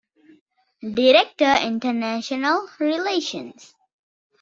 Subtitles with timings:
[0.95, 3.67] ޑިރެކްޓަރ، އިންޓަރނޭޝަނަލް ރިލޭޝަންސް